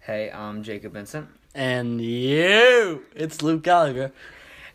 Hey, 0.00 0.30
I'm 0.30 0.62
Jacob 0.62 0.92
Vincent. 0.92 1.28
And 1.54 1.98
you, 1.98 3.06
it's 3.16 3.42
Luke 3.42 3.62
Gallagher. 3.62 4.12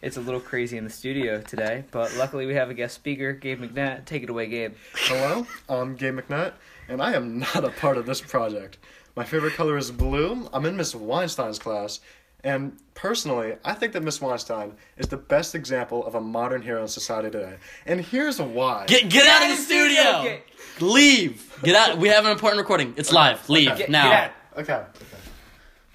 It's 0.02 0.18
a 0.18 0.22
little 0.22 0.40
crazy 0.40 0.76
in 0.76 0.86
the 0.86 0.90
studio 0.90 1.40
today, 1.40 1.84
but 1.92 2.16
luckily 2.16 2.48
we 2.48 2.56
have 2.56 2.72
a 2.72 2.74
guest 2.74 2.96
speaker, 2.96 3.34
Gabe 3.34 3.62
McNatt. 3.62 4.06
Take 4.06 4.24
it 4.24 4.32
away, 4.32 4.48
Gabe. 4.48 4.74
Hello, 4.96 5.46
I'm 5.70 5.96
Gabe 5.96 6.18
McNutt, 6.20 6.54
and 6.88 7.00
I 7.00 7.14
am 7.14 7.38
not 7.38 7.64
a 7.64 7.70
part 7.70 7.98
of 7.98 8.08
this 8.08 8.22
project. 8.22 8.80
My 9.16 9.24
favorite 9.24 9.54
color 9.54 9.78
is 9.78 9.92
blue. 9.92 10.50
I'm 10.52 10.66
in 10.66 10.78
Miss 10.78 10.96
Weinstein's 10.96 11.60
class, 11.60 12.00
and 12.44 12.78
personally, 12.94 13.56
I 13.66 13.74
think 13.74 13.94
that 13.94 14.04
Miss 14.04 14.22
Weinstein 14.22 14.74
is 14.98 15.08
the 15.08 15.18
best 15.18 15.56
example 15.56 16.06
of 16.06 16.16
a 16.16 16.22
modern 16.22 16.62
hero 16.62 16.82
in 16.82 16.88
society 16.88 17.30
today. 17.30 17.56
And 17.86 18.00
here's 18.02 18.42
why. 18.42 18.86
Get 18.88 19.10
get 19.10 19.28
out 19.28 19.50
of 19.50 19.58
the 19.58 19.64
studio, 19.64 20.02
studio. 20.02 20.24
get- 20.24 20.44
Leave. 20.82 21.60
Get 21.64 21.76
out. 21.76 21.98
We 21.98 22.08
have 22.10 22.26
an 22.26 22.32
important 22.32 22.60
recording. 22.60 22.94
It's 22.98 23.12
live. 23.12 23.48
Leave 23.50 23.76
Get- 23.78 23.90
now. 23.90 24.10
get 24.10 24.24
out. 24.24 24.32
Okay. 24.60 24.84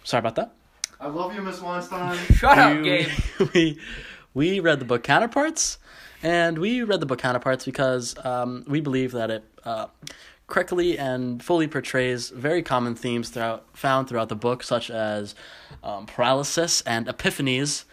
Sorry 0.05 0.19
about 0.19 0.35
that. 0.37 0.53
I 1.01 1.09
love 1.09 1.35
you, 1.35 1.41
Miss 1.43 1.61
Weinstein. 1.61 2.17
Shut 2.35 2.59
up, 2.59 2.77
we, 2.77 2.83
Gabe. 2.83 3.09
we 3.55 3.79
we 4.35 4.61
read 4.61 4.79
the 4.81 4.85
book 4.85 5.03
Counterparts, 5.03 5.79
and 6.23 6.59
we 6.59 6.83
read 6.83 7.01
the 7.01 7.07
book 7.07 7.19
Counterparts 7.19 7.65
because 7.65 8.15
um, 8.25 8.65
we 8.69 8.81
believe 8.81 9.13
that 9.13 9.31
it 9.31 9.45
uh, 9.65 9.87
correctly 10.47 10.99
and 10.99 11.43
fully 11.43 11.67
portrays 11.67 12.31
very 12.31 12.63
common 12.63 12.95
themes 12.95 13.31
throughout 13.31 13.65
found 13.77 14.09
throughout 14.09 14.29
the 14.29 14.37
book, 14.37 14.63
such 14.63 14.91
as 14.91 15.35
um, 15.83 16.07
paralysis 16.07 16.81
and 16.83 17.07
epiphanies. 17.07 17.85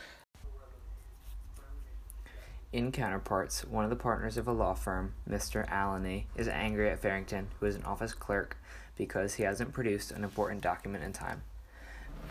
In 2.74 2.94
Counterparts, 2.94 3.66
one 3.66 3.84
of 3.84 3.90
the 3.90 3.98
partners 3.98 4.38
of 4.38 4.48
a 4.48 4.54
law 4.54 4.74
firm, 4.74 5.14
Mr. 5.30 5.68
Alleyne, 5.68 6.26
is 6.38 6.48
angry 6.48 6.90
at 6.90 7.00
Farrington, 7.00 7.50
who 7.60 7.66
is 7.66 7.76
an 7.76 7.84
office 7.84 8.14
clerk, 8.14 8.56
because 8.96 9.34
he 9.34 9.44
hasn't 9.44 9.74
produced 9.74 10.12
an 10.12 10.24
important 10.24 10.62
document 10.62 11.04
in 11.04 11.12
time. 11.12 11.44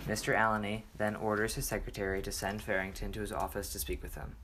Mr. 0.07 0.35
Alleyne 0.35 0.85
then 0.97 1.15
orders 1.15 1.57
his 1.57 1.67
secretary 1.67 2.23
to 2.23 2.33
send 2.33 2.63
Farrington 2.63 3.13
to 3.13 3.21
his 3.21 3.33
office 3.33 3.71
to 3.71 3.79
speak 3.79 4.03
with 4.03 4.15
him. 4.15 4.37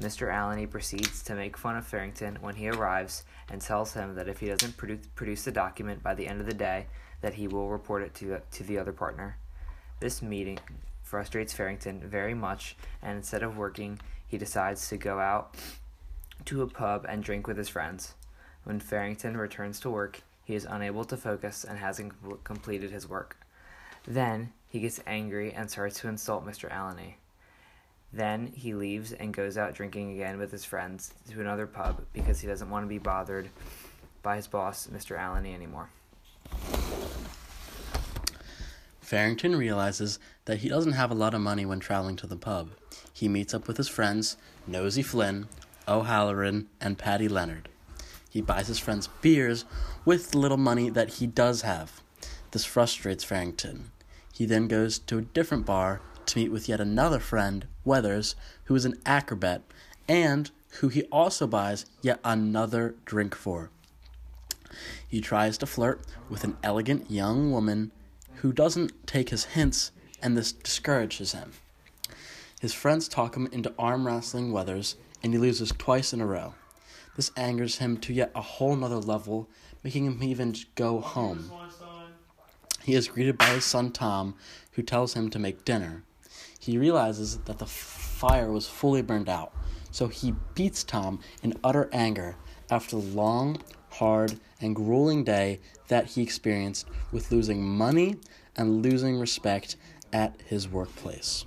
Mr. 0.00 0.32
Alleyne 0.32 0.68
proceeds 0.68 1.22
to 1.22 1.34
make 1.34 1.56
fun 1.56 1.76
of 1.76 1.86
Farrington 1.86 2.36
when 2.40 2.54
he 2.54 2.68
arrives 2.68 3.24
and 3.50 3.60
tells 3.60 3.94
him 3.94 4.14
that 4.14 4.28
if 4.28 4.40
he 4.40 4.48
doesn't 4.48 4.76
produ- 4.76 5.00
produce 5.14 5.44
the 5.44 5.52
document 5.52 6.02
by 6.02 6.14
the 6.14 6.26
end 6.26 6.40
of 6.40 6.46
the 6.46 6.54
day, 6.54 6.86
that 7.22 7.34
he 7.34 7.48
will 7.48 7.70
report 7.70 8.02
it 8.02 8.14
to, 8.14 8.40
to 8.50 8.62
the 8.62 8.78
other 8.78 8.92
partner. 8.92 9.38
This 10.00 10.20
meeting 10.20 10.58
frustrates 11.02 11.54
Farrington 11.54 12.00
very 12.00 12.34
much, 12.34 12.76
and 13.02 13.16
instead 13.16 13.42
of 13.42 13.56
working, 13.56 13.98
he 14.26 14.36
decides 14.36 14.86
to 14.88 14.98
go 14.98 15.18
out 15.18 15.56
to 16.44 16.62
a 16.62 16.66
pub 16.66 17.06
and 17.08 17.22
drink 17.22 17.46
with 17.46 17.56
his 17.56 17.70
friends. 17.70 18.14
When 18.64 18.80
Farrington 18.80 19.36
returns 19.36 19.80
to 19.80 19.90
work, 19.90 20.20
he 20.44 20.54
is 20.54 20.66
unable 20.68 21.04
to 21.06 21.16
focus 21.16 21.64
and 21.64 21.78
hasn't 21.78 22.12
completed 22.44 22.90
his 22.90 23.08
work. 23.08 23.38
Then 24.06 24.52
he 24.68 24.80
gets 24.80 25.00
angry 25.06 25.52
and 25.52 25.70
starts 25.70 26.00
to 26.00 26.08
insult 26.08 26.46
Mr. 26.46 26.70
Alleyne. 26.70 27.14
Then 28.12 28.52
he 28.54 28.74
leaves 28.74 29.12
and 29.12 29.34
goes 29.34 29.58
out 29.58 29.74
drinking 29.74 30.12
again 30.12 30.38
with 30.38 30.50
his 30.50 30.64
friends 30.64 31.12
to 31.30 31.40
another 31.40 31.66
pub 31.66 32.04
because 32.12 32.40
he 32.40 32.46
doesn't 32.46 32.70
want 32.70 32.84
to 32.84 32.88
be 32.88 32.98
bothered 32.98 33.50
by 34.22 34.36
his 34.36 34.46
boss, 34.46 34.88
Mr. 34.92 35.18
Alleyne, 35.18 35.54
anymore. 35.54 35.90
Farrington 39.00 39.54
realizes 39.54 40.18
that 40.46 40.58
he 40.58 40.68
doesn't 40.68 40.92
have 40.92 41.12
a 41.12 41.14
lot 41.14 41.34
of 41.34 41.40
money 41.40 41.64
when 41.64 41.78
traveling 41.78 42.16
to 42.16 42.26
the 42.26 42.36
pub. 42.36 42.70
He 43.12 43.28
meets 43.28 43.54
up 43.54 43.68
with 43.68 43.76
his 43.76 43.88
friends, 43.88 44.36
Nosy 44.66 45.02
Flynn, 45.02 45.46
O'Halloran, 45.86 46.68
and 46.80 46.98
Paddy 46.98 47.28
Leonard. 47.28 47.68
He 48.28 48.40
buys 48.40 48.66
his 48.66 48.80
friends 48.80 49.08
beers 49.22 49.64
with 50.04 50.32
the 50.32 50.38
little 50.38 50.56
money 50.56 50.90
that 50.90 51.14
he 51.14 51.26
does 51.26 51.62
have. 51.62 52.02
This 52.50 52.64
frustrates 52.64 53.22
Farrington. 53.22 53.92
He 54.32 54.44
then 54.44 54.66
goes 54.66 54.98
to 54.98 55.18
a 55.18 55.22
different 55.22 55.64
bar 55.64 56.00
to 56.26 56.38
meet 56.38 56.52
with 56.52 56.68
yet 56.68 56.80
another 56.80 57.20
friend, 57.20 57.66
Weathers, 57.84 58.36
who 58.64 58.74
is 58.74 58.84
an 58.84 58.98
acrobat, 59.04 59.62
and 60.08 60.50
who 60.80 60.88
he 60.88 61.04
also 61.04 61.46
buys 61.46 61.86
yet 62.02 62.20
another 62.24 62.94
drink 63.04 63.34
for. 63.34 63.70
He 65.06 65.20
tries 65.20 65.56
to 65.58 65.66
flirt 65.66 66.02
with 66.28 66.44
an 66.44 66.56
elegant 66.62 67.10
young 67.10 67.50
woman 67.50 67.92
who 68.36 68.52
doesn't 68.52 69.06
take 69.06 69.30
his 69.30 69.44
hints, 69.44 69.92
and 70.22 70.36
this 70.36 70.52
discourages 70.52 71.32
him. 71.32 71.52
His 72.60 72.74
friends 72.74 73.08
talk 73.08 73.36
him 73.36 73.48
into 73.52 73.72
arm 73.78 74.06
wrestling 74.06 74.52
Weathers, 74.52 74.96
and 75.22 75.32
he 75.32 75.38
loses 75.38 75.72
twice 75.78 76.12
in 76.12 76.20
a 76.20 76.26
row. 76.26 76.54
This 77.16 77.30
angers 77.36 77.78
him 77.78 77.96
to 77.98 78.12
yet 78.12 78.30
a 78.34 78.42
whole 78.42 78.76
nother 78.76 78.96
level, 78.96 79.48
making 79.82 80.04
him 80.04 80.22
even 80.22 80.54
go 80.74 81.00
home. 81.00 81.50
He 82.82 82.94
is 82.94 83.08
greeted 83.08 83.38
by 83.38 83.46
his 83.46 83.64
son 83.64 83.90
Tom, 83.90 84.34
who 84.72 84.82
tells 84.82 85.14
him 85.14 85.30
to 85.30 85.38
make 85.38 85.64
dinner. 85.64 86.04
He 86.58 86.78
realizes 86.78 87.38
that 87.38 87.58
the 87.58 87.66
fire 87.66 88.50
was 88.50 88.66
fully 88.66 89.02
burned 89.02 89.28
out, 89.28 89.52
so 89.90 90.08
he 90.08 90.34
beats 90.54 90.84
Tom 90.84 91.20
in 91.42 91.54
utter 91.62 91.88
anger 91.92 92.36
after 92.70 92.96
the 92.96 93.02
long, 93.02 93.58
hard, 93.90 94.38
and 94.60 94.74
grueling 94.74 95.24
day 95.24 95.60
that 95.88 96.06
he 96.06 96.22
experienced 96.22 96.86
with 97.12 97.30
losing 97.30 97.62
money 97.62 98.16
and 98.56 98.82
losing 98.82 99.18
respect 99.18 99.76
at 100.12 100.40
his 100.46 100.68
workplace. 100.68 101.44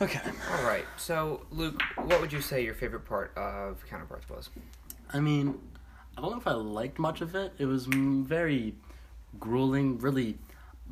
Okay. 0.00 0.20
All 0.52 0.64
right. 0.64 0.86
So, 0.96 1.42
Luke, 1.50 1.82
what 1.96 2.20
would 2.22 2.32
you 2.32 2.40
say 2.40 2.64
your 2.64 2.74
favorite 2.74 3.04
part 3.04 3.36
of 3.36 3.84
Counterparts 3.88 4.28
was? 4.30 4.48
I 5.12 5.20
mean, 5.20 5.60
I 6.16 6.22
don't 6.22 6.30
know 6.30 6.38
if 6.38 6.46
I 6.46 6.52
liked 6.52 6.98
much 6.98 7.20
of 7.20 7.34
it. 7.34 7.52
It 7.58 7.66
was 7.66 7.86
very 7.86 8.74
grueling, 9.38 9.98
really, 9.98 10.38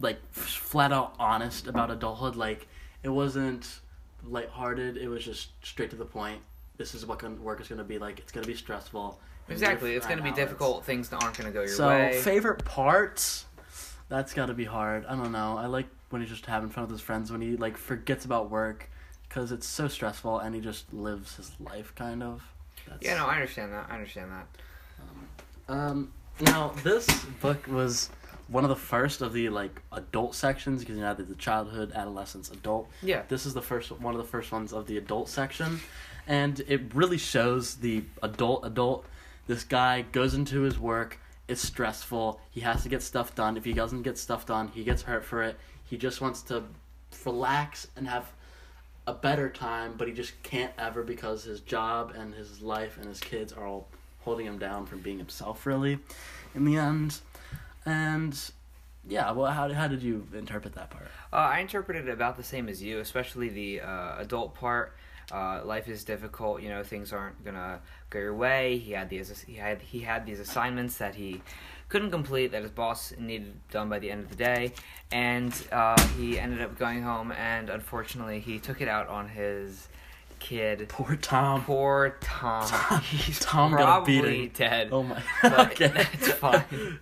like 0.00 0.18
flat 0.32 0.92
out 0.92 1.14
honest 1.18 1.66
about 1.66 1.90
adulthood. 1.90 2.36
Like 2.36 2.66
it 3.02 3.08
wasn't 3.08 3.80
lighthearted. 4.24 4.96
It 4.96 5.08
was 5.08 5.24
just 5.24 5.48
straight 5.64 5.90
to 5.90 5.96
the 5.96 6.04
point. 6.04 6.40
This 6.76 6.94
is 6.94 7.04
what 7.06 7.22
work 7.40 7.60
is 7.60 7.68
going 7.68 7.78
to 7.78 7.84
be 7.84 7.98
like. 7.98 8.18
It's 8.18 8.32
going 8.32 8.44
to 8.44 8.50
be 8.50 8.56
stressful. 8.56 9.18
Exactly. 9.48 9.94
It's 9.94 10.06
going 10.06 10.18
to 10.18 10.24
be 10.24 10.30
difficult. 10.30 10.84
Things 10.84 11.08
that 11.08 11.22
aren't 11.22 11.36
going 11.36 11.50
to 11.50 11.52
go 11.52 11.60
your 11.60 11.68
So 11.68 11.88
way. 11.88 12.12
So 12.14 12.22
favorite 12.22 12.64
parts? 12.64 13.46
That's 14.08 14.32
got 14.32 14.46
to 14.46 14.54
be 14.54 14.64
hard. 14.64 15.04
I 15.06 15.16
don't 15.16 15.32
know. 15.32 15.56
I 15.58 15.66
like 15.66 15.86
when 16.10 16.22
he's 16.22 16.30
just 16.30 16.46
having 16.46 16.70
fun 16.70 16.84
with 16.84 16.92
his 16.92 17.00
friends 17.00 17.30
when 17.30 17.40
he 17.40 17.56
like 17.56 17.76
forgets 17.76 18.24
about 18.24 18.50
work 18.50 18.88
because 19.28 19.52
it's 19.52 19.66
so 19.66 19.88
stressful 19.88 20.38
and 20.38 20.54
he 20.54 20.60
just 20.60 20.92
lives 20.92 21.36
his 21.36 21.52
life 21.60 21.94
kind 21.94 22.22
of. 22.22 22.42
That's, 22.86 23.04
yeah, 23.04 23.16
no, 23.16 23.26
I 23.26 23.34
understand 23.34 23.72
that. 23.72 23.86
I 23.90 23.94
understand 23.94 24.30
that. 24.32 25.72
Um, 25.72 26.12
now 26.40 26.72
this 26.82 27.06
book 27.42 27.66
was 27.66 28.10
one 28.48 28.64
of 28.64 28.70
the 28.70 28.76
first 28.76 29.20
of 29.20 29.32
the 29.32 29.48
like 29.50 29.80
adult 29.92 30.34
sections 30.34 30.80
because 30.80 30.96
you 30.96 31.02
know 31.02 31.14
there's 31.14 31.28
the 31.28 31.34
childhood, 31.34 31.92
adolescence, 31.94 32.50
adult. 32.50 32.88
Yeah. 33.02 33.22
This 33.28 33.46
is 33.46 33.54
the 33.54 33.62
first 33.62 33.90
one 33.92 34.14
of 34.14 34.18
the 34.20 34.26
first 34.26 34.50
ones 34.50 34.72
of 34.72 34.86
the 34.86 34.96
adult 34.96 35.28
section, 35.28 35.80
and 36.26 36.60
it 36.66 36.94
really 36.94 37.18
shows 37.18 37.76
the 37.76 38.04
adult 38.22 38.64
adult. 38.64 39.06
This 39.46 39.64
guy 39.64 40.02
goes 40.12 40.34
into 40.34 40.62
his 40.62 40.78
work. 40.78 41.18
It's 41.46 41.62
stressful. 41.62 42.40
He 42.50 42.60
has 42.60 42.82
to 42.82 42.88
get 42.88 43.02
stuff 43.02 43.34
done. 43.34 43.56
If 43.56 43.64
he 43.64 43.72
doesn't 43.72 44.02
get 44.02 44.18
stuff 44.18 44.44
done, 44.44 44.68
he 44.68 44.84
gets 44.84 45.02
hurt 45.02 45.24
for 45.24 45.42
it. 45.42 45.56
He 45.84 45.96
just 45.96 46.20
wants 46.20 46.42
to 46.42 46.64
relax 47.24 47.88
and 47.96 48.06
have 48.06 48.30
a 49.06 49.14
better 49.14 49.48
time, 49.48 49.94
but 49.96 50.06
he 50.06 50.12
just 50.12 50.42
can't 50.42 50.72
ever 50.78 51.02
because 51.02 51.44
his 51.44 51.60
job 51.60 52.12
and 52.14 52.34
his 52.34 52.60
life 52.60 52.98
and 52.98 53.06
his 53.06 53.20
kids 53.20 53.54
are 53.54 53.66
all 53.66 53.88
holding 54.20 54.44
him 54.44 54.58
down 54.58 54.84
from 54.84 55.00
being 55.00 55.16
himself 55.16 55.64
really 55.64 55.98
in 56.54 56.66
the 56.66 56.76
end. 56.76 57.18
And 57.88 58.38
yeah, 59.06 59.30
well 59.32 59.50
how 59.50 59.72
how 59.72 59.88
did 59.88 60.02
you 60.02 60.26
interpret 60.34 60.74
that 60.74 60.90
part? 60.90 61.08
Uh, 61.32 61.36
I 61.36 61.60
interpreted 61.60 62.08
it 62.08 62.12
about 62.12 62.36
the 62.36 62.42
same 62.42 62.68
as 62.68 62.82
you, 62.82 62.98
especially 62.98 63.48
the 63.48 63.80
uh, 63.80 64.18
adult 64.18 64.54
part. 64.54 64.94
Uh, 65.30 65.62
life 65.64 65.88
is 65.88 66.04
difficult. 66.04 66.62
You 66.62 66.70
know, 66.70 66.82
things 66.82 67.12
aren't 67.12 67.44
gonna 67.44 67.80
go 68.10 68.18
your 68.18 68.34
way. 68.34 68.78
He 68.78 68.92
had 68.92 69.08
these. 69.08 69.40
He 69.42 69.54
had 69.54 69.80
he 69.82 70.00
had 70.00 70.26
these 70.26 70.40
assignments 70.40 70.98
that 70.98 71.14
he 71.14 71.42
couldn't 71.88 72.10
complete 72.10 72.52
that 72.52 72.62
his 72.62 72.70
boss 72.70 73.12
needed 73.18 73.54
done 73.70 73.88
by 73.88 73.98
the 73.98 74.10
end 74.10 74.24
of 74.24 74.30
the 74.30 74.36
day, 74.36 74.72
and 75.10 75.54
uh, 75.72 76.00
he 76.18 76.38
ended 76.38 76.60
up 76.60 76.78
going 76.78 77.02
home. 77.02 77.32
And 77.32 77.70
unfortunately, 77.70 78.40
he 78.40 78.58
took 78.58 78.80
it 78.80 78.88
out 78.88 79.08
on 79.08 79.28
his 79.28 79.88
kid. 80.38 80.86
Poor 80.88 81.16
Tom. 81.16 81.64
Poor 81.64 82.16
Tom. 82.20 83.00
He's 83.02 83.40
Tom 83.40 83.72
got 83.72 83.80
a 83.80 83.84
probably 83.84 84.48
dead. 84.48 84.88
Oh 84.92 85.02
my. 85.02 85.22
But 85.42 85.72
okay. 85.72 86.06
it's 86.14 86.32
fine. 86.32 87.00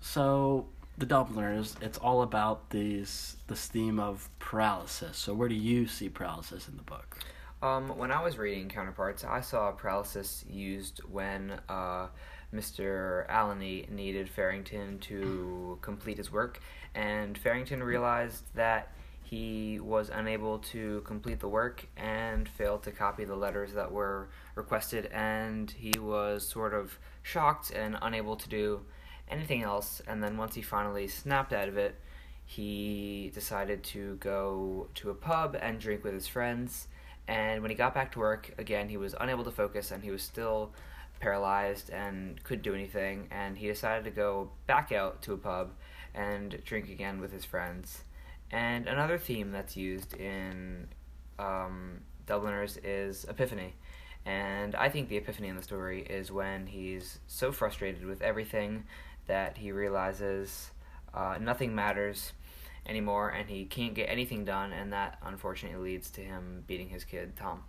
So 0.00 0.66
the 0.98 1.06
Dubliners, 1.06 1.76
it's 1.80 1.98
all 1.98 2.22
about 2.22 2.70
these 2.70 3.36
this 3.46 3.66
theme 3.66 3.98
of 3.98 4.28
paralysis. 4.38 5.16
So 5.16 5.34
where 5.34 5.48
do 5.48 5.54
you 5.54 5.86
see 5.86 6.08
paralysis 6.08 6.68
in 6.68 6.76
the 6.76 6.82
book? 6.82 7.18
Um, 7.62 7.96
when 7.98 8.10
I 8.10 8.22
was 8.22 8.38
reading 8.38 8.68
Counterparts, 8.68 9.22
I 9.22 9.42
saw 9.42 9.70
paralysis 9.72 10.44
used 10.48 11.00
when 11.10 11.60
uh, 11.68 12.06
Mr. 12.54 13.28
Alleyne 13.28 13.86
needed 13.90 14.30
Farrington 14.30 14.98
to 15.00 15.78
complete 15.82 16.16
his 16.16 16.32
work, 16.32 16.60
and 16.94 17.36
Farrington 17.36 17.82
realized 17.82 18.44
that 18.54 18.92
he 19.22 19.78
was 19.78 20.10
unable 20.10 20.58
to 20.58 21.02
complete 21.02 21.38
the 21.38 21.48
work 21.48 21.86
and 21.96 22.48
failed 22.48 22.82
to 22.82 22.90
copy 22.90 23.24
the 23.24 23.36
letters 23.36 23.74
that 23.74 23.92
were 23.92 24.30
requested, 24.54 25.06
and 25.12 25.70
he 25.70 25.92
was 26.00 26.48
sort 26.48 26.72
of 26.72 26.98
shocked 27.22 27.70
and 27.70 27.98
unable 28.00 28.36
to 28.36 28.48
do 28.48 28.80
anything 29.30 29.62
else. 29.62 30.02
And 30.06 30.22
then 30.22 30.36
once 30.36 30.54
he 30.54 30.62
finally 30.62 31.08
snapped 31.08 31.52
out 31.52 31.68
of 31.68 31.76
it, 31.76 31.94
he 32.44 33.30
decided 33.32 33.82
to 33.84 34.16
go 34.16 34.88
to 34.96 35.10
a 35.10 35.14
pub 35.14 35.56
and 35.60 35.78
drink 35.78 36.02
with 36.02 36.14
his 36.14 36.26
friends. 36.26 36.88
And 37.28 37.62
when 37.62 37.70
he 37.70 37.76
got 37.76 37.94
back 37.94 38.12
to 38.12 38.18
work, 38.18 38.52
again, 38.58 38.88
he 38.88 38.96
was 38.96 39.14
unable 39.20 39.44
to 39.44 39.52
focus 39.52 39.92
and 39.92 40.02
he 40.02 40.10
was 40.10 40.22
still 40.22 40.72
paralyzed 41.20 41.90
and 41.90 42.42
couldn't 42.42 42.64
do 42.64 42.74
anything. 42.74 43.28
And 43.30 43.56
he 43.56 43.68
decided 43.68 44.04
to 44.04 44.10
go 44.10 44.50
back 44.66 44.90
out 44.90 45.22
to 45.22 45.32
a 45.32 45.36
pub 45.36 45.70
and 46.14 46.60
drink 46.64 46.88
again 46.88 47.20
with 47.20 47.32
his 47.32 47.44
friends. 47.44 48.02
And 48.50 48.88
another 48.88 49.16
theme 49.16 49.52
that's 49.52 49.76
used 49.76 50.14
in 50.14 50.88
um, 51.38 52.00
Dubliners 52.26 52.78
is 52.78 53.24
epiphany. 53.26 53.74
And 54.26 54.74
I 54.74 54.88
think 54.88 55.08
the 55.08 55.16
epiphany 55.16 55.48
in 55.48 55.56
the 55.56 55.62
story 55.62 56.02
is 56.02 56.30
when 56.30 56.66
he's 56.66 57.20
so 57.26 57.52
frustrated 57.52 58.04
with 58.04 58.22
everything 58.22 58.84
that 59.30 59.56
he 59.56 59.70
realizes 59.70 60.72
uh, 61.14 61.36
nothing 61.40 61.72
matters 61.72 62.32
anymore 62.84 63.28
and 63.28 63.48
he 63.48 63.64
can't 63.64 63.94
get 63.94 64.06
anything 64.06 64.44
done, 64.44 64.72
and 64.72 64.92
that 64.92 65.18
unfortunately 65.24 65.92
leads 65.92 66.10
to 66.10 66.20
him 66.20 66.64
beating 66.66 66.88
his 66.88 67.04
kid, 67.04 67.36
Tom. 67.36 67.62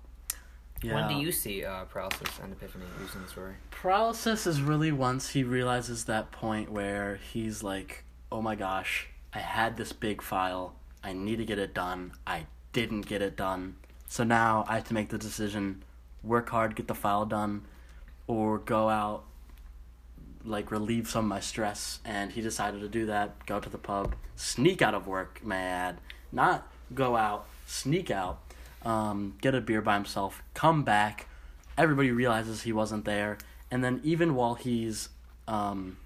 Yeah. 0.81 0.96
When 0.96 1.08
do 1.08 1.13
you 1.13 1.31
see 1.31 1.63
uh, 1.63 1.86
paralysis 1.86 2.40
and 2.42 2.52
epiphany 2.52 2.86
used 3.00 3.13
in 3.16 3.22
the 3.22 3.28
story? 3.28 3.54
Paralysis 3.69 4.48
is 4.48 4.60
really 4.60 4.92
once 4.92 5.30
he 5.30 5.44
realizes 5.44 6.06
that 6.06 6.31
point 6.31 6.72
where 6.72 7.19
he's 7.31 7.62
like, 7.62 8.04
oh 8.31 8.42
my 8.42 8.56
gosh, 8.56 9.07
I 9.31 9.40
had 9.40 9.78
this 9.78 9.94
big 9.94 10.24
file. 10.24 10.74
I 11.04 11.14
need 11.14 11.36
to 11.36 11.46
get 11.46 11.60
it 11.60 11.75
done. 11.75 12.14
I 12.25 12.48
didn't 12.74 13.02
get 13.02 13.22
it 13.22 13.38
done. 13.38 13.75
So 14.07 14.24
now 14.24 14.66
I 14.68 14.75
have 14.75 14.88
to 14.88 14.96
make 14.96 15.10
the 15.10 15.19
decision 15.19 15.84
work 16.24 16.50
hard, 16.50 16.75
get 16.75 16.88
the 16.88 16.96
file 16.96 17.28
done, 17.28 17.66
or 18.25 18.57
go 18.57 18.90
out, 18.90 19.25
like 20.46 20.72
relieve 20.72 21.10
some 21.10 21.26
of 21.26 21.30
my 21.30 21.40
stress. 21.40 22.00
And 22.06 22.32
he 22.32 22.42
decided 22.42 22.82
to 22.82 22.88
do 22.88 23.06
that, 23.08 23.46
go 23.46 23.60
to 23.60 23.70
the 23.70 23.78
pub, 23.78 24.16
sneak 24.36 24.82
out 24.82 24.94
of 24.94 25.08
work, 25.08 25.42
add. 25.50 26.00
Not 26.32 26.72
go 26.94 27.16
out, 27.16 27.46
sneak 27.66 28.10
out, 28.10 28.40
um, 28.84 29.36
get 29.42 29.56
a 29.56 29.62
beer 29.62 29.82
by 29.82 29.96
himself, 29.96 30.42
come 30.54 30.84
back. 30.84 31.28
Everybody 31.78 32.12
realizes 32.12 32.64
he 32.64 32.74
wasn't 32.74 33.06
there. 33.06 33.38
And 33.70 33.84
then 33.84 34.02
even 34.04 34.36
while 34.36 34.56
he's, 34.56 35.10
um, 35.48 35.98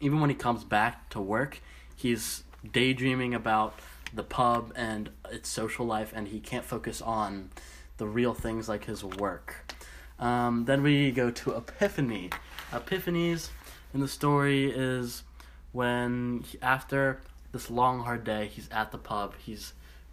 even 0.00 0.20
when 0.20 0.30
he 0.30 0.36
comes 0.36 0.64
back 0.64 1.08
to 1.10 1.20
work, 1.20 1.60
he's 1.96 2.44
daydreaming 2.70 3.34
about 3.34 3.78
the 4.14 4.22
pub 4.22 4.72
and 4.76 5.10
its 5.30 5.48
social 5.48 5.86
life, 5.86 6.12
and 6.14 6.28
he 6.28 6.38
can't 6.38 6.64
focus 6.64 7.00
on 7.00 7.50
the 7.96 8.06
real 8.06 8.34
things 8.34 8.68
like 8.68 8.84
his 8.84 9.02
work. 9.02 9.74
Um, 10.22 10.66
then 10.66 10.84
we 10.84 11.10
go 11.10 11.32
to 11.32 11.56
Epiphany. 11.56 12.30
Epiphanies 12.70 13.48
in 13.92 13.98
the 13.98 14.06
story 14.06 14.70
is 14.70 15.24
when 15.72 16.44
he, 16.46 16.58
after 16.62 17.20
this 17.50 17.68
long 17.68 18.04
hard 18.04 18.22
day, 18.22 18.46
he's 18.46 18.68
at 18.70 18.92
the 18.92 18.98
pub. 18.98 19.34
He's 19.44 19.72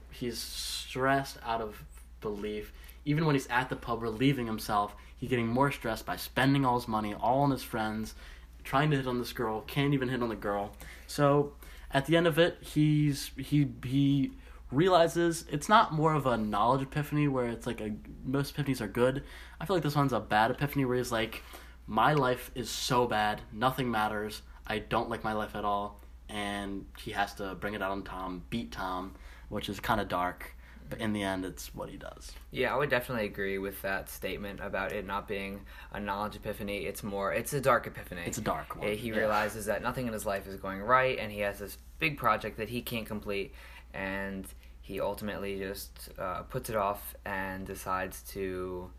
he's 0.10 0.40
stressed 0.40 1.38
out 1.46 1.62
of 1.62 1.84
belief. 2.22 2.74
Even 3.06 3.26
when 3.26 3.36
he's 3.36 3.48
at 3.48 3.70
the 3.70 3.76
pub 3.76 4.02
relieving 4.02 4.48
himself, 4.48 4.96
he's 5.16 5.30
getting 5.30 5.48
more 5.48 5.72
stressed 5.72 6.08
by 6.08 6.16
spending 6.16 6.66
all 6.66 6.80
his 6.80 6.88
money, 6.88 7.14
all 7.14 7.42
on 7.42 7.52
his 7.52 7.64
friends, 7.64 8.16
trying 8.64 8.90
to 8.90 8.98
hit 8.98 9.06
on 9.06 9.20
this 9.20 9.32
girl, 9.32 9.62
can't 9.62 9.94
even 9.94 10.10
hit 10.10 10.24
on 10.24 10.30
the 10.30 10.36
girl. 10.36 10.72
So 11.06 11.54
at 11.92 12.08
the 12.08 12.18
end 12.18 12.26
of 12.26 12.40
it, 12.40 12.58
he's 12.62 13.30
he 13.38 13.68
he 13.86 14.32
realizes 14.72 15.46
it's 15.52 15.68
not 15.68 15.94
more 15.94 16.14
of 16.14 16.26
a 16.26 16.38
knowledge 16.38 16.84
epiphany 16.84 17.28
where 17.28 17.48
it's 17.48 17.66
like 17.66 17.82
a 17.82 17.94
most 18.24 18.56
epiphanies 18.56 18.82
are 18.82 18.88
good. 18.88 19.24
I 19.60 19.66
feel 19.66 19.76
like 19.76 19.84
this 19.84 19.96
one's 19.96 20.14
a 20.14 20.20
bad 20.20 20.52
epiphany 20.52 20.86
where 20.86 20.98
he's 20.98 21.12
like, 21.12 21.44
my 21.88 22.14
life 22.14 22.52
is 22.54 22.70
so 22.70 23.08
bad, 23.08 23.42
nothing 23.52 23.90
matters. 23.90 24.42
I 24.68 24.80
don't 24.80 25.10
like 25.10 25.24
my 25.24 25.34
life 25.34 25.56
at 25.56 25.66
all, 25.66 26.02
and 26.30 26.86
he 27.00 27.12
has 27.12 27.34
to 27.36 27.56
bring 27.56 27.74
it 27.74 27.82
out 27.82 27.92
on 27.92 28.04
Tom, 28.04 28.44
beat 28.52 28.72
Tom, 28.72 29.16
which 29.50 29.68
is 29.70 29.80
kind 29.80 30.00
of 30.00 30.08
dark. 30.08 30.56
But 30.88 31.02
in 31.02 31.14
the 31.14 31.22
end, 31.22 31.46
it's 31.46 31.74
what 31.76 31.90
he 31.90 31.98
does. 31.98 32.32
Yeah, 32.50 32.74
I 32.74 32.78
would 32.78 32.90
definitely 32.90 33.26
agree 33.26 33.60
with 33.60 33.80
that 33.84 34.10
statement 34.10 34.60
about 34.60 34.92
it 34.92 35.06
not 35.06 35.28
being 35.28 35.62
a 35.94 36.00
knowledge 36.00 36.36
epiphany. 36.36 36.86
It's 36.86 37.04
more, 37.04 37.32
it's 37.32 37.54
a 37.54 37.62
dark 37.62 37.86
epiphany. 37.86 38.24
It's 38.26 38.40
a 38.40 38.42
dark 38.42 38.76
one. 38.76 38.88
He 38.88 39.10
yeah. 39.10 39.18
realizes 39.18 39.66
that 39.66 39.84
nothing 39.84 40.08
in 40.08 40.14
his 40.14 40.26
life 40.26 40.48
is 40.48 40.60
going 40.60 40.82
right, 40.82 41.18
and 41.20 41.32
he 41.32 41.40
has 41.42 41.60
this 41.60 41.78
big 42.00 42.18
project 42.18 42.58
that 42.58 42.70
he 42.70 42.82
can't 42.82 43.06
complete, 43.06 43.54
and 43.94 44.48
he 44.90 45.00
ultimately 45.00 45.60
just 45.60 46.10
uh, 46.18 46.42
puts 46.50 46.68
it 46.72 46.76
off 46.76 47.14
and 47.24 47.68
decides 47.68 48.24
to 48.24 48.90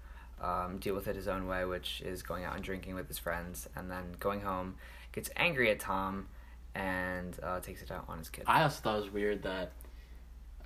um, 0.40 0.78
deal 0.78 0.94
with 0.94 1.08
it 1.08 1.16
his 1.16 1.26
own 1.26 1.48
way, 1.48 1.64
which 1.64 2.00
is 2.02 2.22
going 2.22 2.44
out 2.44 2.54
and 2.54 2.62
drinking 2.62 2.94
with 2.94 3.08
his 3.08 3.18
friends, 3.18 3.68
and 3.74 3.90
then 3.90 4.04
going 4.20 4.40
home, 4.40 4.76
gets 5.10 5.30
angry 5.36 5.68
at 5.68 5.80
Tom, 5.80 6.28
and 6.76 7.36
uh, 7.42 7.58
takes 7.58 7.82
it 7.82 7.90
out 7.90 8.04
on 8.08 8.18
his 8.18 8.28
kid. 8.28 8.44
I 8.46 8.62
also 8.62 8.80
thought 8.80 8.98
it 8.98 9.02
was 9.02 9.12
weird 9.12 9.42
that. 9.42 9.72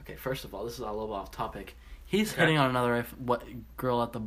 Okay, 0.03 0.17
first 0.17 0.45
of 0.45 0.53
all, 0.55 0.65
this 0.67 0.75
is 0.75 0.81
a 0.81 0.83
little 0.83 1.07
bit 1.07 1.15
off 1.15 1.31
topic. 1.31 1.75
He's 2.05 2.31
Okay. 2.33 2.43
hitting 2.43 2.59
on 2.59 2.69
another 2.69 3.07
what 3.17 3.45
girl 3.79 4.03
at 4.03 4.13
the. 4.13 4.21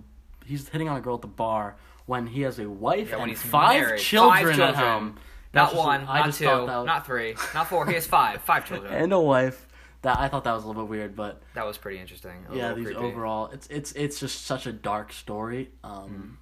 He's 0.46 0.68
hitting 0.68 0.90
on 0.90 0.98
a 0.98 1.02
girl 1.02 1.14
at 1.16 1.22
the 1.22 1.28
bar 1.28 1.76
when 2.08 2.26
he 2.26 2.42
has 2.42 2.58
a 2.58 2.68
wife 2.68 3.10
Yeah, 3.10 3.18
when 3.18 3.30
and 3.30 3.32
he's 3.38 3.42
five 3.44 3.82
married. 3.84 4.00
children, 4.02 4.56
Five 4.56 4.60
at 4.62 4.76
home. 4.76 5.06
not 5.54 5.66
That's 5.66 5.74
just- 5.74 5.86
one, 5.86 6.06
not 6.06 6.34
two, 6.34 6.46
thought 6.46 6.66
that 6.66 6.78
was- 6.78 6.86
not 6.88 7.06
three, 7.06 7.36
not 7.54 7.68
four. 7.68 7.86
He 7.86 7.94
has 7.94 8.08
five, 8.08 8.42
five 8.42 8.66
children. 8.68 8.92
and 8.92 9.14
a 9.14 9.20
wife. 9.20 9.67
That 10.08 10.20
I 10.20 10.30
thought 10.30 10.46
that 10.46 10.54
was 10.54 10.64
a 10.64 10.68
little 10.68 10.84
bit 10.84 10.90
weird, 10.90 11.16
but 11.18 11.42
that 11.54 11.66
was 11.66 11.78
pretty 11.78 12.00
interesting. 12.00 12.46
a 12.50 12.56
yeah, 12.56 12.72
these 12.74 12.86
creepy. 12.86 12.98
overall, 13.02 13.48
it's 13.52 13.68
it's 13.68 13.92
it's 13.92 14.22
just 14.22 14.46
such 14.46 14.66
a 14.66 14.72
dark 14.72 15.12
story. 15.12 15.70
Um, 15.84 16.38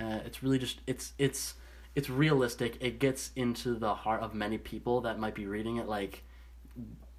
uh, 0.00 0.20
it's 0.24 0.42
really 0.42 0.58
just 0.58 0.80
it's 0.86 1.12
it's 1.18 1.52
it's 1.94 2.08
realistic. 2.08 2.78
It 2.80 2.98
gets 3.00 3.30
into 3.36 3.74
the 3.74 3.94
heart 3.94 4.22
of 4.22 4.32
many 4.34 4.56
people 4.56 5.02
that 5.02 5.18
might 5.18 5.34
be 5.34 5.44
reading 5.44 5.76
it. 5.76 5.86
Like, 5.86 6.24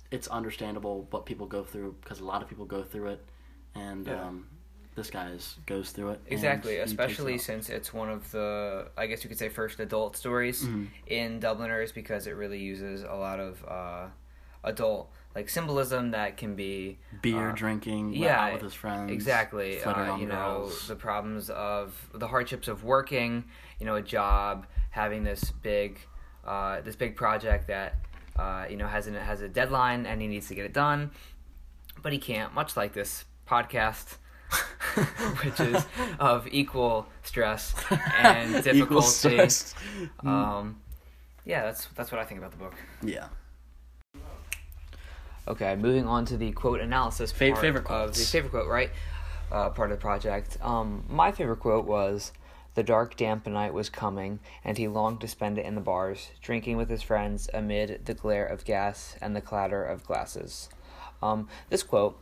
it's 0.10 0.28
understandable 0.28 1.08
what 1.12 1.28
people 1.28 1.46
go 1.46 1.64
through 1.64 1.96
because 2.02 2.20
a 2.20 2.26
lot 2.26 2.42
of 2.42 2.50
people 2.50 2.66
go 2.66 2.82
through 2.82 3.10
it, 3.10 3.26
and 3.76 4.08
Yeah. 4.08 4.24
um, 4.26 4.48
this 4.96 5.12
guy 5.12 5.30
is, 5.30 5.58
goes 5.68 5.92
through 5.92 6.10
it. 6.12 6.22
Exactly, 6.26 6.78
takes 6.78 6.82
it 6.90 6.94
especially 6.94 7.38
since 7.38 7.70
it's 7.70 7.94
one 7.94 8.10
of 8.10 8.32
the, 8.32 8.88
I 8.98 9.06
guess 9.06 9.24
you 9.24 9.30
could 9.30 9.38
say, 9.38 9.50
first 9.50 9.80
adult 9.80 10.18
stories 10.18 10.64
Mhm. 10.64 10.88
in 11.06 11.40
Dubliners 11.40 11.92
because 11.92 12.26
it 12.26 12.32
really 12.32 12.60
uses 12.60 13.04
a 13.04 13.14
lot 13.14 13.40
of 13.40 13.64
uh, 13.68 14.08
adult 14.66 15.10
like 15.36 15.50
symbolism 15.50 16.12
that 16.12 16.38
can 16.38 16.56
be 16.56 16.98
beer 17.22 17.50
uh, 17.50 17.56
drinking, 17.56 18.14
yeah, 18.14 18.40
out 18.40 18.54
with 18.54 18.62
his 18.62 18.74
friends, 18.74 19.12
exactly 19.12 19.84
uh, 19.84 20.16
you 20.16 20.26
know 20.26 20.70
the 20.88 20.96
problems 20.96 21.50
of 21.50 22.10
the 22.14 22.28
hardships 22.28 22.70
of 22.70 22.84
working, 22.86 23.44
you 23.80 23.86
know, 23.86 23.96
a 23.96 24.02
job, 24.02 24.66
having 24.92 25.26
this 25.26 25.52
big, 25.62 26.00
uh, 26.48 26.80
this 26.82 26.96
big 26.96 27.18
project 27.18 27.68
that 27.68 27.96
uh, 28.38 28.66
you 28.70 28.78
know 28.78 28.88
has 28.88 29.08
an, 29.08 29.14
has 29.14 29.42
a 29.42 29.50
deadline 29.50 30.06
and 30.06 30.22
he 30.22 30.28
needs 30.28 30.48
to 30.48 30.56
get 30.56 30.66
it 30.66 30.74
done, 30.74 31.12
but 32.02 32.14
he 32.14 32.18
can't. 32.18 32.54
Much 32.54 32.76
like 32.78 32.94
this 32.94 33.26
podcast. 33.48 34.18
which 35.44 35.60
is 35.60 35.84
of 36.20 36.48
equal 36.52 37.08
stress 37.24 37.74
and 38.20 38.64
difficulty. 38.64 39.10
stress. 39.10 39.74
Um, 40.20 40.80
yeah, 41.46 41.64
that's 41.64 41.88
that's 41.96 42.12
what 42.12 42.22
I 42.22 42.26
think 42.26 42.38
about 42.38 42.52
the 42.52 42.58
book. 42.58 42.76
yeah. 43.04 43.28
Okay, 45.48 45.76
moving 45.76 46.08
on 46.08 46.26
to 46.26 46.38
the 46.38 46.52
quote 46.52 46.80
analysis 46.80 47.32
part 47.32 47.58
favorite 47.60 47.88
of 47.88 48.16
the 48.16 48.20
favorite 48.22 48.50
quote, 48.50 48.68
right? 48.68 48.90
Uh, 49.52 49.70
part 49.70 49.92
of 49.92 49.98
the 49.98 50.02
project. 50.02 50.58
Um, 50.62 51.06
my 51.08 51.32
favorite 51.32 51.60
quote 51.60 51.86
was, 51.86 52.32
"The 52.74 52.84
dark, 52.84 53.16
damp 53.16 53.46
night 53.46 53.74
was 53.74 53.90
coming, 53.90 54.40
and 54.64 54.78
he 54.78 54.88
longed 54.88 55.22
to 55.22 55.28
spend 55.28 55.60
it 55.60 55.66
in 55.66 55.76
the 55.76 55.82
bars, 55.82 56.30
drinking 56.42 56.78
with 56.78 56.90
his 56.90 57.04
friends 57.04 57.48
amid 57.54 58.06
the 58.06 58.16
glare 58.16 58.46
of 58.46 58.66
gas 58.66 59.16
and 59.22 59.36
the 59.36 59.42
clatter 59.42 59.84
of 59.84 60.06
glasses." 60.06 60.70
Um, 61.22 61.48
this 61.70 61.84
quote. 61.84 62.20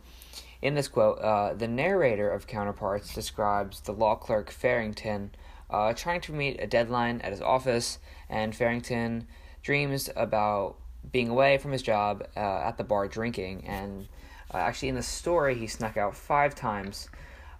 In 0.60 0.74
this 0.74 0.88
quote, 0.88 1.18
uh, 1.18 1.52
the 1.52 1.68
narrator 1.68 2.30
of 2.30 2.46
Counterparts 2.46 3.14
describes 3.14 3.80
the 3.80 3.92
law 3.92 4.14
clerk 4.14 4.50
Farrington 4.50 5.34
uh, 5.68 5.92
trying 5.92 6.20
to 6.22 6.32
meet 6.32 6.60
a 6.60 6.66
deadline 6.66 7.20
at 7.22 7.32
his 7.32 7.40
office, 7.40 7.98
and 8.28 8.54
Farrington 8.54 9.26
dreams 9.62 10.08
about 10.14 10.76
being 11.12 11.28
away 11.28 11.58
from 11.58 11.72
his 11.72 11.82
job 11.82 12.26
uh, 12.36 12.40
at 12.40 12.76
the 12.76 12.84
bar 12.84 13.08
drinking. 13.08 13.64
And 13.66 14.08
uh, 14.52 14.58
actually, 14.58 14.88
in 14.88 14.94
the 14.94 15.02
story, 15.02 15.54
he 15.54 15.66
snuck 15.66 15.96
out 15.96 16.16
five 16.16 16.54
times, 16.54 17.08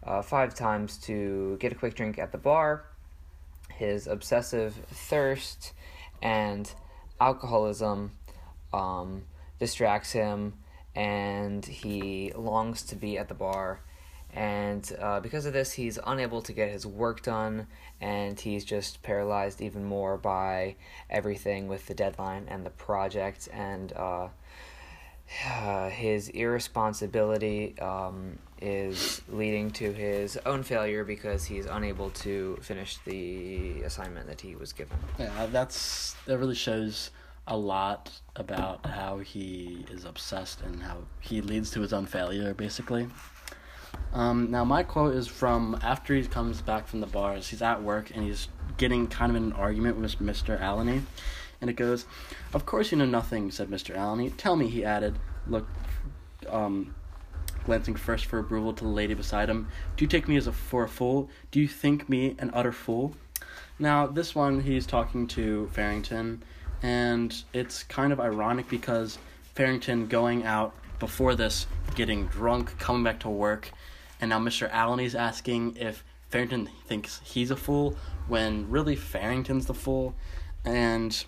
uh, 0.03 0.23
five 0.23 0.55
times 0.55 0.99
to 0.99 1.57
get 1.61 1.73
a 1.73 1.75
quick 1.75 1.95
drink 1.95 2.19
at 2.19 2.33
the 2.33 2.39
bar. 2.39 2.85
His 3.71 4.07
obsessive 4.07 4.75
thirst 4.91 5.73
and 6.23 6.71
alcoholism 7.21 8.13
um, 8.73 9.25
distracts 9.59 10.13
him, 10.13 10.55
and 10.95 11.65
he 11.65 12.33
longs 12.37 12.83
to 12.85 12.97
be 12.97 13.19
at 13.19 13.29
the 13.29 13.35
bar. 13.35 13.81
And 14.35 14.91
uh, 15.01 15.21
because 15.21 15.47
of 15.47 15.53
this, 15.53 15.73
he's 15.73 15.99
unable 16.05 16.43
to 16.43 16.53
get 16.53 16.69
his 16.71 16.85
work 16.85 17.23
done, 17.23 17.69
and 18.01 18.39
he's 18.39 18.65
just 18.65 19.03
paralyzed 19.03 19.61
even 19.61 19.85
more 19.85 20.17
by 20.19 20.75
everything 21.09 21.69
with 21.69 21.87
the 21.87 21.95
deadline 21.95 22.47
and 22.49 22.67
the 22.67 22.71
project. 22.71 23.49
And 23.53 23.93
uh, 23.93 24.29
his 25.89 26.31
irresponsibility 26.31 27.79
um, 27.79 28.41
is 28.61 29.23
leading 29.29 29.71
to 29.71 29.93
his 29.93 30.37
own 30.45 30.65
failure 30.65 31.05
because 31.05 31.45
he's 31.45 31.67
unable 31.67 32.11
to 32.11 32.59
finish 32.61 32.99
the 33.05 33.83
assignment 33.83 34.27
that 34.27 34.41
he 34.41 34.57
was 34.57 34.73
given. 34.73 34.97
Yeah, 35.17 35.47
that's 35.47 36.17
that 36.27 36.39
really 36.39 36.57
shows 36.57 37.11
a 37.47 37.57
lot 37.57 38.11
about 38.37 38.85
how 38.87 39.19
he 39.19 39.85
is 39.91 40.05
obsessed 40.07 40.63
and 40.63 40.83
how 40.83 40.97
he 41.21 41.41
leads 41.41 41.71
to 41.71 41.81
his 41.83 41.93
own 41.93 42.07
failure, 42.07 42.55
basically. 42.55 43.07
Um, 44.15 44.51
now, 44.53 44.65
my 44.65 44.85
quote 44.85 45.15
is 45.15 45.27
from 45.27 45.77
after 45.83 46.15
he 46.15 46.23
comes 46.25 46.63
back 46.63 46.87
from 46.87 47.01
the 47.01 47.07
bars. 47.07 47.49
He's 47.49 47.61
at 47.61 47.83
work 47.83 48.13
and 48.15 48.25
he's 48.25 48.49
getting 48.77 49.09
kind 49.09 49.31
of 49.31 49.37
in 49.37 49.43
an 49.45 49.53
argument 49.53 49.99
with 49.99 50.19
Mr. 50.21 50.59
Alleyne. 50.61 51.07
And 51.61 51.69
it 51.69 51.75
goes, 51.75 52.07
Of 52.53 52.65
course 52.65 52.93
you 52.93 52.99
know 52.99 53.07
nothing, 53.07 53.51
said 53.51 53.69
Mr. 53.69 53.97
Alleyne. 53.97 54.31
Tell 54.33 54.55
me, 54.55 54.69
he 54.69 54.85
added, 54.85 55.19
look, 55.49 55.67
um, 56.49 56.95
glancing 57.65 57.97
first 57.97 58.27
for 58.27 58.39
approval 58.39 58.73
to 58.75 58.85
the 58.85 58.91
lady 58.91 59.15
beside 59.15 59.51
him. 59.51 59.69
Do 59.97 60.05
you 60.05 60.09
take 60.09 60.29
me 60.29 60.37
as 60.37 60.47
a 60.47 60.53
for 60.53 60.85
a 60.85 60.89
fool? 60.89 61.29
Do 61.51 61.61
you 61.61 61.69
think 61.69 62.09
me 62.09 62.37
an 62.39 62.51
utter 62.55 62.73
fool? 62.73 63.17
Now, 63.79 64.07
this 64.07 64.35
one, 64.35 64.61
he's 64.61 64.87
talking 64.87 65.27
to 65.29 65.69
Farrington, 65.73 66.45
and 66.83 67.35
it's 67.53 67.83
kind 67.83 68.13
of 68.13 68.21
ironic 68.21 68.69
because 68.69 69.19
Farrington 69.55 70.07
going 70.07 70.45
out 70.45 70.75
before 71.01 71.35
this, 71.35 71.67
getting 71.97 72.27
drunk, 72.27 72.79
coming 72.79 73.03
back 73.03 73.21
to 73.21 73.29
work, 73.29 73.73
and 74.21 74.31
now 74.31 74.39
Mr. 74.39 74.71
Alleyne 74.71 75.05
is 75.05 75.15
asking 75.15 75.77
if 75.77 76.05
Farrington 76.29 76.69
thinks 76.87 77.21
he's 77.25 77.51
a 77.51 77.57
fool 77.57 77.97
when 78.29 78.69
really 78.71 78.97
Farrington's 78.97 79.67
the 79.67 79.75
fool, 79.75 80.15
and 80.65 81.25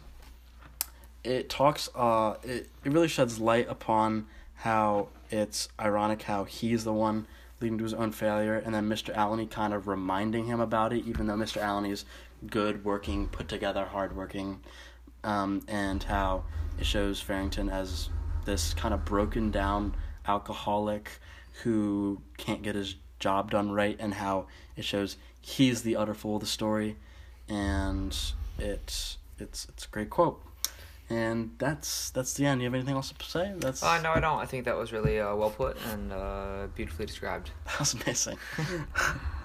it 1.26 1.48
talks 1.48 1.88
uh 1.94 2.36
it, 2.42 2.68
it 2.84 2.92
really 2.92 3.08
sheds 3.08 3.40
light 3.40 3.68
upon 3.68 4.26
how 4.54 5.08
it's 5.30 5.68
ironic 5.80 6.22
how 6.22 6.44
he's 6.44 6.84
the 6.84 6.92
one 6.92 7.26
leading 7.60 7.76
to 7.76 7.84
his 7.84 7.94
own 7.94 8.12
failure 8.12 8.56
and 8.64 8.74
then 8.74 8.88
Mr. 8.88 9.14
Alleyne 9.14 9.48
kind 9.48 9.74
of 9.74 9.88
reminding 9.88 10.46
him 10.46 10.60
about 10.60 10.92
it 10.92 11.04
even 11.04 11.26
though 11.26 11.34
Mr. 11.34 11.56
Alleyne 11.60 11.90
is 11.90 12.04
good 12.46 12.84
working 12.84 13.26
put 13.26 13.48
together 13.48 13.84
hardworking 13.84 14.60
um, 15.24 15.62
and 15.66 16.02
how 16.04 16.44
it 16.78 16.86
shows 16.86 17.20
Farrington 17.20 17.68
as 17.68 18.08
this 18.44 18.72
kind 18.74 18.94
of 18.94 19.04
broken 19.04 19.50
down 19.50 19.94
alcoholic 20.26 21.10
who 21.62 22.20
can't 22.36 22.62
get 22.62 22.74
his 22.74 22.96
job 23.18 23.50
done 23.50 23.70
right 23.72 23.96
and 23.98 24.14
how 24.14 24.46
it 24.76 24.84
shows 24.84 25.16
he's 25.40 25.82
the 25.82 25.96
utter 25.96 26.14
fool 26.14 26.36
of 26.36 26.40
the 26.40 26.46
story 26.46 26.96
and 27.48 28.16
it's 28.58 29.18
it's 29.38 29.66
it's 29.68 29.84
a 29.84 29.88
great 29.88 30.10
quote 30.10 30.42
and 31.08 31.52
that's 31.58 32.10
that's 32.10 32.34
the 32.34 32.46
end. 32.46 32.60
You 32.60 32.66
have 32.66 32.74
anything 32.74 32.94
else 32.94 33.12
to 33.16 33.24
say? 33.24 33.52
That's 33.58 33.82
Uh, 33.82 34.00
no, 34.02 34.10
I 34.10 34.20
don't. 34.20 34.40
I 34.40 34.46
think 34.46 34.64
that 34.64 34.76
was 34.76 34.92
really 34.92 35.20
uh, 35.20 35.34
well 35.36 35.50
put 35.50 35.76
and 35.92 36.12
uh, 36.12 36.66
beautifully 36.74 37.06
described. 37.06 37.50
that 37.66 37.78
was 37.78 37.94
amazing. 37.94 38.38